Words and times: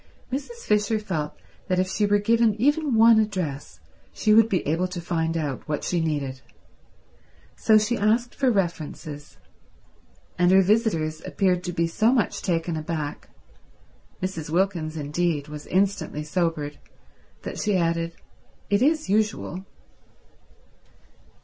Mrs. 0.31 0.65
Fisher 0.65 0.97
felt 0.97 1.35
that 1.67 1.77
if 1.77 1.87
she 1.87 2.07
were 2.07 2.17
given 2.17 2.59
even 2.59 2.95
one 2.95 3.19
address 3.19 3.79
she 4.11 4.33
would 4.33 4.49
be 4.49 4.65
able 4.67 4.87
to 4.87 4.99
find 4.99 5.37
out 5.37 5.61
what 5.69 5.83
she 5.83 6.01
needed. 6.01 6.41
So 7.55 7.77
she 7.77 7.99
asked 7.99 8.33
for 8.33 8.49
references, 8.49 9.37
and 10.39 10.49
her 10.49 10.63
visitors 10.63 11.21
appeared 11.23 11.63
to 11.65 11.71
be 11.71 11.85
so 11.85 12.11
much 12.11 12.41
taken 12.41 12.75
aback—Mrs. 12.75 14.49
Wilkins, 14.49 14.97
indeed, 14.97 15.47
was 15.49 15.67
instantly 15.67 16.23
sobered—that 16.23 17.59
she 17.59 17.77
added, 17.77 18.15
"It 18.71 18.81
is 18.81 19.07
usual." 19.07 19.65